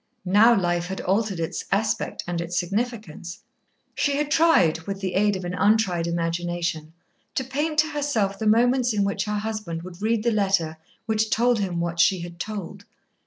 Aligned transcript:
Now 0.25 0.59
life 0.59 0.87
had 0.87 0.99
altered 1.01 1.39
its 1.39 1.63
aspect 1.71 2.23
and 2.25 2.41
its 2.41 2.57
significance. 2.59 3.41
She 3.93 4.15
had 4.17 4.31
tried, 4.31 4.79
with 4.87 4.99
the 4.99 5.13
aid 5.13 5.35
of 5.35 5.45
an 5.45 5.53
untried 5.53 6.07
imagination, 6.07 6.93
to 7.35 7.43
paint 7.43 7.77
to 7.77 7.89
herself 7.89 8.39
the 8.39 8.47
moments 8.47 8.93
in 8.93 9.03
which 9.03 9.25
her 9.25 9.37
husband 9.37 9.83
would 9.83 10.01
read 10.01 10.23
the 10.23 10.31
letter 10.31 10.77
which 11.05 11.29
told 11.29 11.59
him 11.59 11.79
what 11.79 11.99
she 11.99 12.21
had 12.21 12.39
told. 12.39 12.83